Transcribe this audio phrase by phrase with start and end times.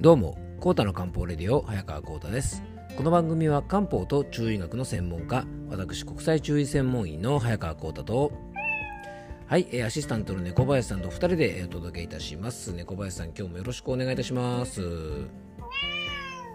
[0.00, 2.62] どうも、コータの漢方レディオ早川コータです。
[2.96, 8.32] この番組は漢方と中医学の専門家、私国際中医専門医の早川コータと、
[9.46, 12.72] はい、えーアシスタントの猫林さんと2人でえーお届けいたします。
[12.72, 14.80] 猫林さん、今日もよろしくお願いいたします。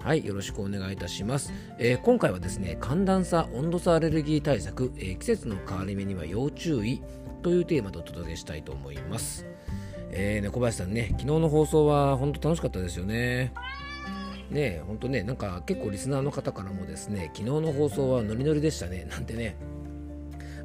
[0.01, 1.53] はい、よろしくお願いいたします。
[1.77, 7.03] えー今回はですね、寒暖差、温度差アレルギー対策、えー季節の変わり目には要注意
[7.43, 9.45] というテーマでお届けしたいと思います。
[10.17, 13.51] えー、猫林さんね、昨日の放送は本当楽しかったですよね。
[14.49, 19.57] ね本当ね、なんか結構リスナーの方からもですね、昨日の放送はノリノリでしたね、なんてね、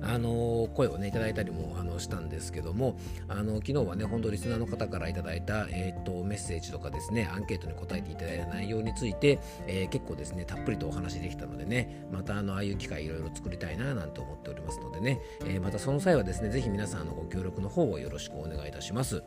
[0.02, 2.96] あの声をねいただいたりもあのしたんですけども
[3.28, 19.23] あの昨日はね本当リスナーの方からいただいた、えー、とメッセージとかですねアンケートに答えていただいた内容について、えー結構ですねたっぷりとお話できたのでねまたあのああいう機会いろいろ作りたいななんて思っておりますのでね、えーまたその際はですねぜひ皆さんのご協力の方をよろしくお願いいたします。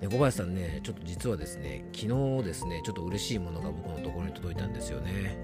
[0.00, 5.36] で小林さんねちょっと実はですね昨日ですねちょっと嬉しいものが僕のところに届いたんですよね。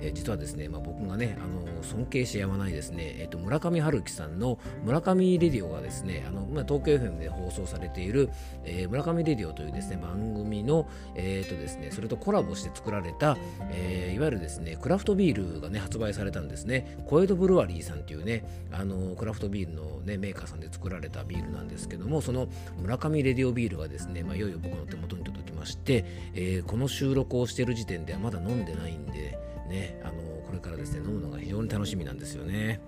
[0.00, 8.30] えー実はですね、まあ、僕がね、あの尊敬してやまないですね、えー、と村上春樹さんの村上レディオがですね、あのまあ、東京 FM で放送されている、
[8.64, 13.36] えー村上レディオというですね番組の、えーとですね、それとコラボして作られた、
[13.70, 16.96] えーいわゆるですねクラフトビールがね発売されたんですね。
[17.06, 22.48] コエドブルワリーさんというね、あのクラフトビールの、ね、メーカーさんで作られたビールなんですけども、その
[22.80, 32.80] 村上レディオビールがですね、まあ、いよいよ僕の手元に届きまして、えーこの収録をしている時点ではまだ飲んでないんで、ね、あのこれからですね飲むのが非常に楽しみなんですよね。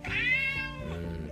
[1.03, 1.29] うん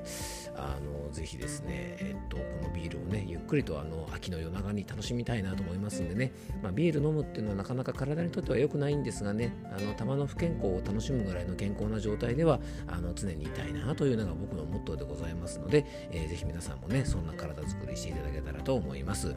[0.58, 19.36] あのぜひですね、えっと、このビールをねゆっくりとあの秋の夜長に楽しみたいなと思いますんでね、まあ、ビール飲むっていうのはなかなか体にとっては良くないんですがねあの玉の不健康を楽しむぐらいの健康な状態ではあの常にいたいなというのが僕のモットーでございますので、えーぜひ皆さんもねそんな体作りしていただけたらと思います。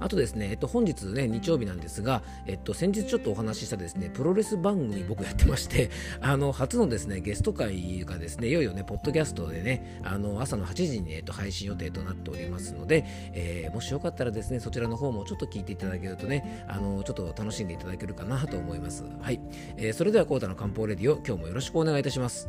[0.00, 19.04] あとですね、えっと、本日ね、日曜日なんですが、えっと、先日ちょっとお話ししたですね、プロレス番組僕やってまして、 あの、初のですね、ゲスト会がですね、いよいよね、ポッドキャストでね、あの、朝の8時に、えっと、配信予定となっておりますので、えーもしよかったらですね、そちらの方もちょっと聞いていただけるとね、あの、ちょっと楽しんでいただけるかなと思います。
[19.20, 19.40] はい。
[19.76, 22.48] えーそれでは、コータの漢方レディオ、今日もよろしくお願いいたします。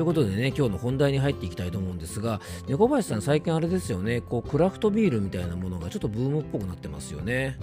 [0.00, 7.58] いうことでね、今日の本題に入っていきたいと思うんですが、猫林さん、最近あれですよね、こうクラフトビールみたいなものがちょっとブームっぽくなってますよね。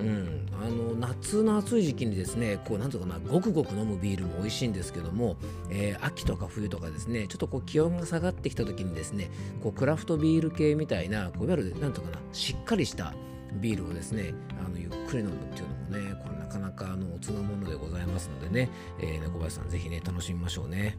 [0.00, 5.36] うん、あの夏の暑い時期にですね、こうなんとかな、ごくごく飲むビールも美味しいんですけども、
[5.70, 9.30] えー秋とか冬とかですね、ちょっとこう気温が下がってきた時にですね、
[9.62, 13.12] こうクラフトビール系みたいな、こういわゆるなんとかな、しっかりした
[13.60, 14.32] ビールをですね、
[14.64, 20.96] あのゆっくり飲むっていうのもね、これなかなかあのおつなものでございますのでね、えー猫林さんぜひね楽しみましょうね。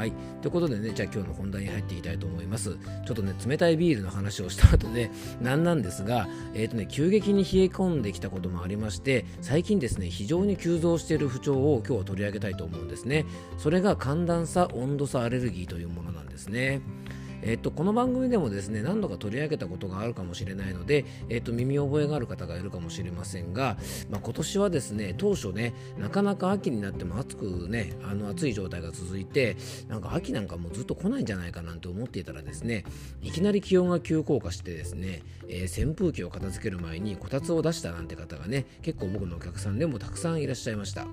[0.00, 0.12] はい。
[0.40, 2.78] ということでね、じゃあ今日の本題に入っていきたいと思います。
[3.04, 5.10] ちょっとね、冷たいビールの話をした後で、
[5.42, 13.26] 何なんですが、えっ、とね、急激に冷え込んできたこともありまして、最近ですね、非常に急増している不調を今日は取り上げたいと思うんですね。
[13.58, 16.80] それが寒暖差、温度差アレルギーというものなんですね。
[17.42, 23.76] えっと、この番組でもですね何度か取り上げたことがあるかもしれないので、えっと、耳覚えがある方がいるかもしれませんが、
[24.10, 29.56] まあ、今年はですね当初ねなかなか秋になっても暑くねあの暑い状態が続いて
[29.88, 32.84] なんか秋なんかもうずっと来ないんじゃないかなんて思っていたらですね
[33.22, 41.06] いきなり気温が急降下してですね、えー扇風機を片付ける前にこたつを出したなんて方がね結構僕のお客さんでもたくさんいらっしゃいました。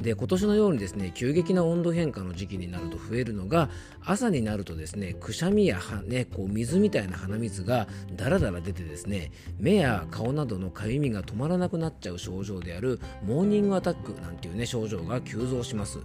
[0.00, 3.70] で今年のようにですね急激な温度変化の時期になると増えるのが
[4.04, 15.98] 朝になるとですねくしゃみや、ね、こう水みたいな鼻水がだらだら出てですね目や顔などのかゆみが止まらなくなっちゃう症状であるモーニングアタックなんていうね症状が急増します。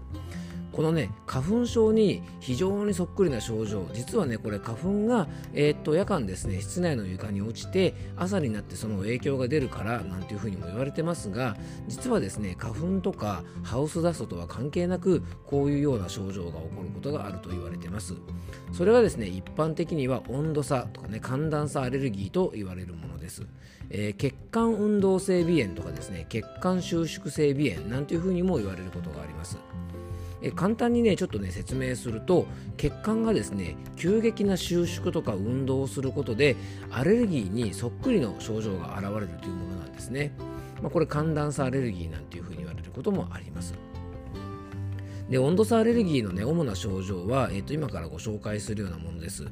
[0.71, 3.85] このね花粉症に非常にそっくりな症状。
[3.93, 18.15] 実はねこれ花粉が、えーっと夜間ですね室内の床に落ちて朝になってその影響が出るからなんていうふうにも言われてますが実はですね花粉とかハウスダストとは関係なくこういうような症状が起こることがあると言われてます。
[18.71, 23.45] それはですね一般的には温度差とかね寒暖差アレルギーと言われるものです、
[23.89, 29.57] えー血管運動性鼻炎とかですね血管収縮性鼻炎なんていうふうにも言われることがあります。
[30.41, 32.47] え簡単にねちょっとね説明すると
[32.77, 36.55] 血管がですね急激な収縮とか運動をすることで
[36.89, 40.33] アレルギーにそっくりの症状が現れるというものなんですね、
[40.81, 43.73] まあ、これ寒暖差アレルギーなんていうふうに言われることもあります。
[45.29, 49.47] で温度差アレルギーのね主な症状は、えー、と今からご紹介するようなものです。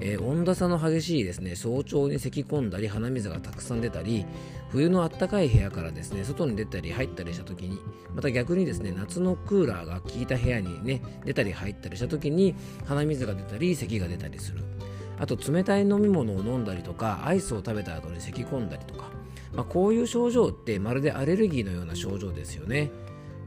[0.00, 4.26] えー、温度差の激しいですね早朝に咳き込んだり鼻水がたくさん出たり
[4.70, 7.78] 冬のあったかい部屋からですね外に出たり入ったりした時に
[8.14, 12.54] また逆にですね夏のクーラーが効いた部屋にね出たり入ったりした時に
[12.86, 14.62] 鼻水が出たり咳が出たりする。
[15.18, 19.10] あと冷たい飲み物を飲んだりとかアイスを食べた後に咳き込んだりとか、
[19.52, 22.90] まあ、こういう症状ってまるでアレルギーのような症状ですよね。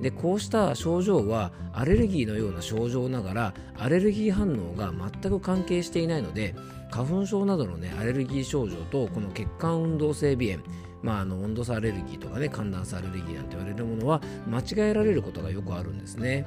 [0.02, 6.56] でこうした症状はアレルギーのような症状ながらアレルギー反応が全く関係していないので
[6.92, 10.64] 花粉症などの、ね、アレルギー症状とこの血管運動性鼻炎
[11.04, 16.46] まあ、あの温度差アレルギーとかね寒暖差アレルギーなんて言われるものは間違えられることがよくあるんですね。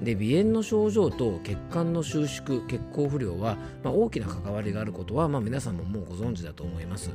[0.00, 7.10] で鼻炎の症状と血管の収縮血行不良は、まあ、大きな関わりがあることは、まあ、皆さんももうご存知だと思います。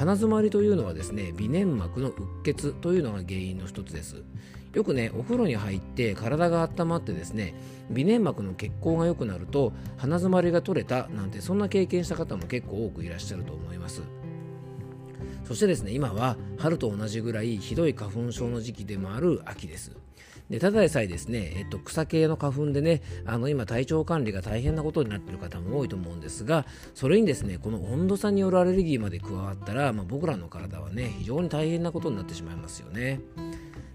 [0.00, 4.24] 鼻づまりというのはですね鼻粘膜のうっ血というのが原因の一つです。
[4.72, 7.54] よくねお風呂に入って体が温まってですね
[7.90, 14.00] 鼻粘膜の血行が良くなると鼻づまりが取れたなんてそんな経験した方も結構多くいらっしゃると思います
[15.44, 19.96] そしてですね今は春と同じぐらいひどい花粉症の時期でもある秋です
[20.50, 33.20] でただでさえですね、えっと、草系の花粉でねあの今体調管理が大変なことになっている方も多いと思うんですがそれにですねこの温度差によるアレルギーまで加わったら、まあ、僕らの体はね非常に大変なことになってしまいますよね。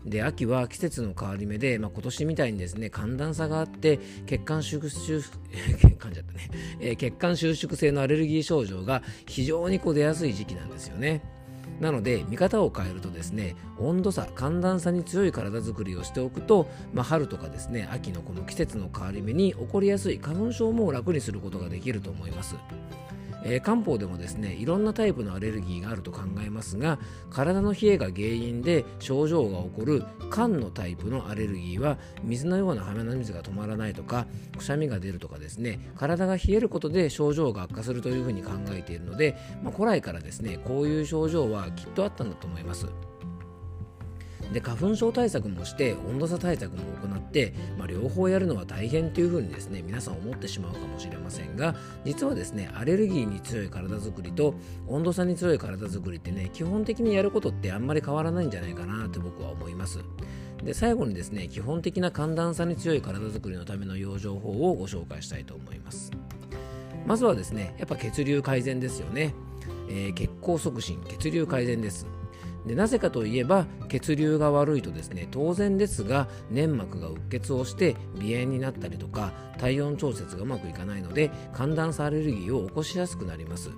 [0.05, 6.49] で秋は季節の変わり目で、まあ、今年みたいにですね寒暖差があって血管収縮噛ん じゃったね、
[6.79, 11.34] えー、血管収縮性のアレルギー症状が非常にこう出やすい時期なんですよね。
[11.79, 22.55] なので見方を変えるとですね温度差寒暖差に強い体づくりをしておくと、まあ、春とかですね秋のこの季節の変わり目に起こりやすい花粉症も楽にすることができると思います。
[23.45, 26.99] えー、漢方でもですねいろんなタイプのアレルギーがあると考えますが
[27.29, 34.25] 体の冷えが原因で症状が起こる肝のタイプのアレルギーは水のような鼻の水が止まらないとか
[34.57, 42.87] くしゃみが出るとかですね体が冷えることで症状が悪化するというふうに考えているので、まあ、古来からですねこういう症状はきっとあったんだと思います。
[44.53, 54.55] で花粉症対策もして温度差対策も行って、まあ、両方やるのは大変というふうにですね皆さん思ってしまうかもしれませんが実はですねアレルギーに強い体づくりと
[54.87, 59.99] 温度差に強い体づくりってね基本的にやることってあんまり変わらないんじゃないかなと僕は思います。
[60.63, 66.11] で最後にですね基本的な寒暖差に強い体づくりのための養生法をご紹介したいと思います。
[67.05, 69.35] まずはですねやっぱ血流改善ですよね、
[69.89, 72.07] えー、血行促進血流改善です。
[72.65, 83.69] でなぜかといえば血流が悪いとですね当然ですが粘膜がうっ血をして鼻炎になったりとか体温調節がうまくいかないので寒暖差アレルギーを起こしやすくなります。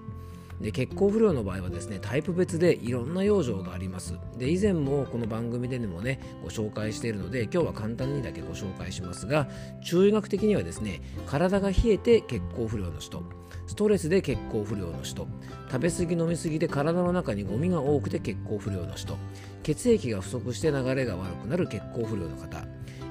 [0.62, 4.18] で血行不良の場合はですねタイプ別でいろんな養生があります。
[4.38, 9.48] で以前もこの番組でもねご紹介しているので今日は簡単にだけご紹介しますが
[9.84, 13.24] 中医学的にはですね体が冷えて血行不良の人
[13.68, 15.28] ストレスで血行不良の人
[15.72, 19.18] 食べ過ぎ飲み過ぎで体の中にゴミが多くて血行不良の人
[19.64, 22.66] 血液が不足して流れが悪くなる血行不良の方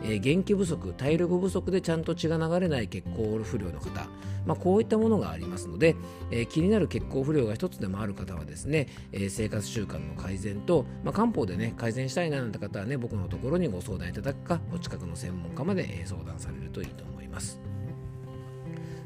[0.05, 4.09] え、元気不足体力不足でちゃんと血が流れない血行不良の方、
[4.45, 5.97] まあ、こういったものがありますので、
[6.31, 17.61] え、気になる血行不良が一つでもある方はですね、え、生活習慣の改善と、まあ、漢方でね改善したいななんて方はね僕のところにご相談いただくかお近くの専門家まで相談されるといいと思います。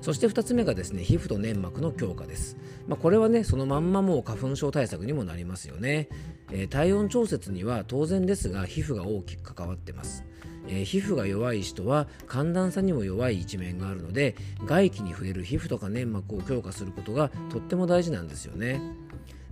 [0.00, 2.56] そして2つ目がですね皮膚と粘膜の強化です、
[2.88, 6.08] まあ、これはねそのまんまもう花粉症対策にもなりますよね、
[6.50, 10.24] えー、体温調節には当然ですが皮膚が大きく関わってます。
[10.68, 14.36] えー、皮膚が弱い人は寒暖差にも弱い一面があるので
[14.66, 18.80] 外気に触れる皮膚とか粘膜を強化することがとっても大事なんですよね。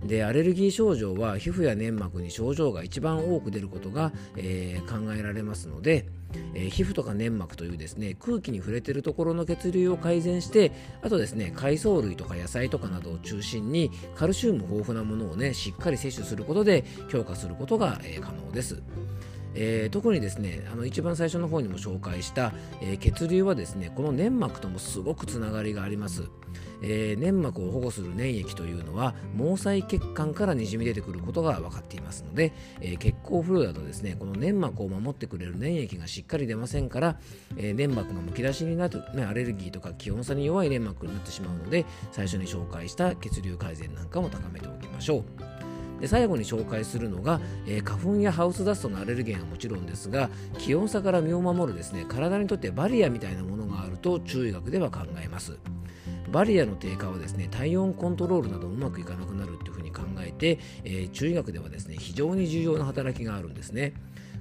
[0.03, 6.05] でアレルギー症状は皮膚や粘膜に症状が一番多く出ることが、えー、考えられますので、
[6.53, 18.81] えー、皮膚とか粘膜というですね空気に触れているところの血流を改善してあとですね海藻類とか野菜とかなどを中心にカルシウム豊富なものをねしっかり摂取することで強化することが、えー、可能です。
[19.55, 26.23] えー、特にですねあの一番最初の方にも紹介した、えー、血流はですねこの粘膜ともすごくつながりがあります、
[26.81, 37.19] えー、粘膜を保護する粘液というのは毛細血管からにじみ出てくることが分かっていますので、え血行フローだとですねこの粘膜を守ってくれる粘液がしっかり出ませんから、
[37.57, 45.58] え粘膜がむき出しになる、ね、アレルギーとか気温差に弱い粘膜になってしまうので最初に紹介した血流改善なんかも高めておきましょう。
[45.99, 55.57] で最後に紹介するのが、えー、花粉やハウスダストのアレルゲンはもちろんですが気温差から身を守るですね体にとってバリアみたいなものがあると中医学では考えます。
[56.31, 63.93] バリアの低下はですね体温コントロールなどうまくいかなくなるというふうに考えて、えー、中医学ではですね非常に重要な働きがあるんですね。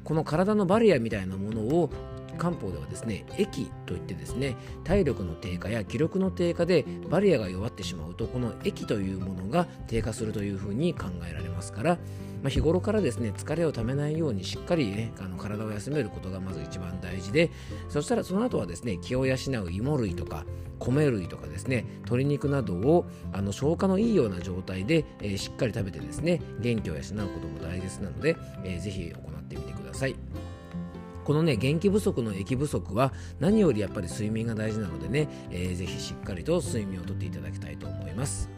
[0.05, 1.91] この体のバリアみたいなものを
[2.39, 11.95] 漢方ではですね液といってですね体力の低下や気力の低下でバリアが弱ってしまうとこの液というものが低下するというふうに考えられますから、
[12.43, 17.51] まあ、日頃からですね疲れをためないようにしっかり、ね、あの体を休めることがまず一番大事で
[17.89, 20.45] そしたらその後はですね気を養う芋類とか
[20.79, 30.15] 米類とかですね鶏肉などをあの消化のいいような状態で、えー、しっかり食べてですね元気を養うことも大切なので、えー、ぜひ行ってみてください。
[31.29, 38.49] このね元気不足の液不足は何よりやっぱり睡眠が大事なのでね、えー、ぜひしっかりと睡眠をとっていただきたいと思います。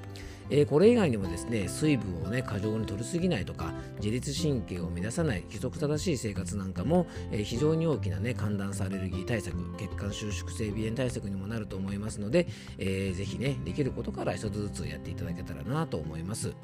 [0.50, 12.46] えー、これ以外にもですね水分をね過剰に取りすぎないとか自律神経を乱さない規則正しい生活なんかも、えー、非常に大きなね寒暖差アレルギー対策血管収縮性鼻炎対策にもなると思いますので、
[12.78, 16.54] えー、ぜひねできることから一つずつやっていただけたらなと思います。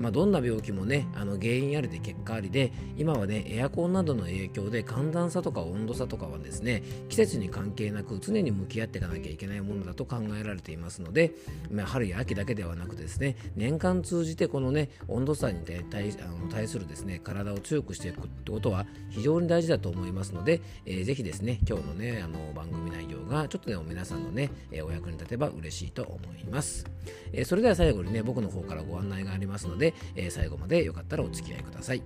[0.00, 11.32] まあ、どんな病気もねあの原因ありで結果ありで今はねエアコンなどの影響で寒暖差とか温度差とかはですね季節に関係なく常に向き合っていかなきゃいけないものだと考えられていますので、
[11.70, 24.50] まあ、春や秋だけではなくですね年間通じてこのね温度差に対あの対するですね体を強くしていくってことは非常に大事だと思いますので、えー、ぜひですね今日のねあの番組内容がちょっとでも皆さんのね、
[24.84, 26.86] お役に立てば嬉しいと思います、
[27.32, 32.02] えー、それでは最後にね僕の方からご案内がありますのでえー、最後までよかったらお付き合いください。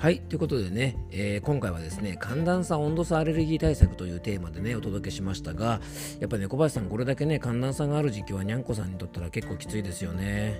[0.00, 0.20] はい。
[0.20, 5.82] ということでね、えー、今回はですね、寒暖差、温度差アレルギー対策というテーマでね、お届けしましたが、
[6.20, 10.58] やっぱね、小林さん、これだけね、寒暖差がある時期はにゃんこさんにとったら結構きついですよね。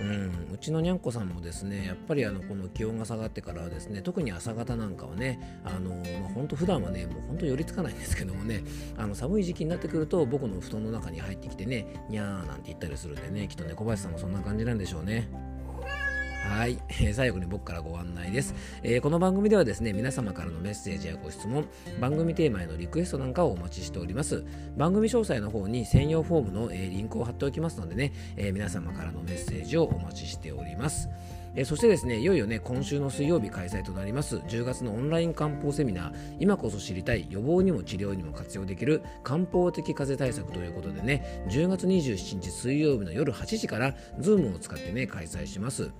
[0.00, 8.62] うん、うちのにゃんこさんもですねやっぱりあのこの気温が下がってからはですね特に朝方なんかはねあの、まあ、本当普段はねもうほんと寄りつかないんですけどもね
[8.96, 15.55] あの寒い時期になってくると僕の布団の中に入ってきてねにゃーなんて言ったりするんでねきっとね小林さんもそんな感じなんでしょうね。
[16.46, 21.66] はい、えー、最後に僕からご案内です、えー、この番組ではですね皆様からのメッセージやご質問
[22.00, 24.44] 番組テーマへのリクエストなんかをお待ちしております。
[24.76, 31.08] 番組詳細の方に専用フォームの、えー、リンクを貼っておきますのでね、え皆様からのメッセージをお待ちしております。
[31.56, 36.36] えそしてですねいよいよね今週の水曜日開催となります10月のオンライン漢方セミナー。
[36.38, 45.90] 今こそ知りたい予防にも治療にも活用できる漢方的風邪対策ということでね10月27日水曜日の夜8時から Zoom を使ってね開催します。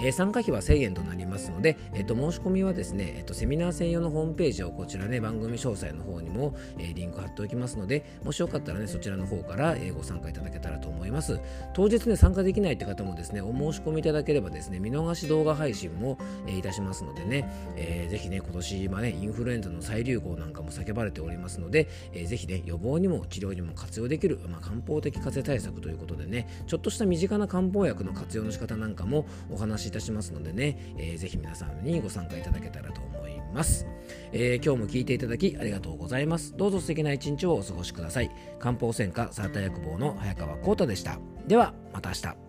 [0.00, 11.40] えー、参加費は1000円となりますので、えー、と申し込みはですね、えー、とセミナー専用のホームページをこちらね番組詳細の方にも、えー、リンク貼っておきますのでもしよかったらねそちらの方から、えー、ご参加いただけたらと思います。
[11.74, 33.86] 当日ね参加できないって方もですねお申し込みいただければですね見逃し動画配信も、えー、いたしますのでね、えー、ぜひね今年はねインフルエンザの再流行なんかも叫ばれておりますので、えー、ぜひね予防にも治療にも活用できる、まあ、漢方的風邪対策ということでねちょっとした身近な漢方薬の活用の仕方なんかもお話しいたしますのでねえー、ぜひ皆さんにご参加いただけたらと思います、
[34.32, 36.56] えー、今日も聞いていただきありがとうございます。
[36.56, 38.30] どうぞ素敵な一日をお過ごしください。
[38.58, 41.18] 漢方専科サーター薬房の早川浩太でした。
[41.46, 42.47] ではまた明日。